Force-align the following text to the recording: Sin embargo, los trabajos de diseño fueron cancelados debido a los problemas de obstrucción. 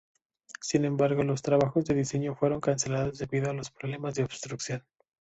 Sin 0.61 0.85
embargo, 0.85 1.21
los 1.21 1.43
trabajos 1.43 1.85
de 1.85 1.93
diseño 1.93 2.33
fueron 2.33 2.59
cancelados 2.59 3.19
debido 3.19 3.51
a 3.51 3.53
los 3.53 3.69
problemas 3.69 4.15
de 4.15 4.23
obstrucción. 4.23 4.83